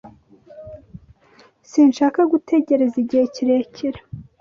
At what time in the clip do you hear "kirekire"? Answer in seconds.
3.33-3.99